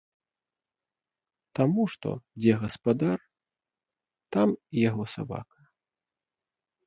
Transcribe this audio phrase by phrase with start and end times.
[1.57, 2.09] Таму што
[2.39, 3.19] дзе гаспадар,
[4.37, 5.61] там і яго сабака.